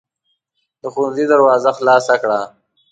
[0.81, 2.39] د ښوونځي دروازه خلاصه کړه.